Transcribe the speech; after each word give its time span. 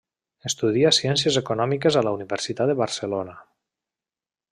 Estudia 0.49 0.91
ciències 0.97 1.37
Econòmiques 1.41 1.97
a 2.01 2.03
la 2.07 2.13
Universitat 2.19 2.71
de 2.73 2.77
Barcelona. 2.81 3.37